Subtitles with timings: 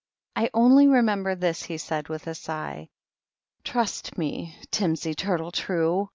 [0.35, 2.89] ''I only remember this," he said, with a sigh:"
[3.61, 6.09] ^ Trust me, timsy turtle true